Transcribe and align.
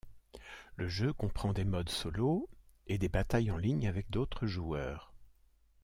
Le 0.77 0.87
jeu 0.87 1.13
comprend 1.13 1.53
des 1.53 1.63
modes 1.63 1.89
solo 1.91 2.49
et 2.87 2.97
des 2.97 3.07
batailles 3.07 3.51
en 3.51 3.57
ligne 3.57 3.87
avec 3.87 4.09
d'autres 4.09 4.47
joueurs. 4.47 5.13